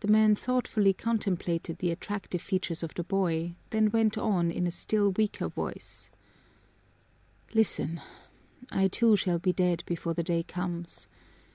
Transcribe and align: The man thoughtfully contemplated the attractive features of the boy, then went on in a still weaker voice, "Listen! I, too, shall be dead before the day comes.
The 0.00 0.08
man 0.08 0.34
thoughtfully 0.36 0.92
contemplated 0.92 1.78
the 1.78 1.90
attractive 1.90 2.42
features 2.42 2.82
of 2.82 2.92
the 2.92 3.02
boy, 3.02 3.54
then 3.70 3.90
went 3.90 4.18
on 4.18 4.50
in 4.50 4.66
a 4.66 4.70
still 4.70 5.12
weaker 5.12 5.48
voice, 5.48 6.10
"Listen! 7.54 8.02
I, 8.70 8.88
too, 8.88 9.16
shall 9.16 9.38
be 9.38 9.54
dead 9.54 9.82
before 9.86 10.12
the 10.12 10.22
day 10.22 10.42
comes. 10.42 11.08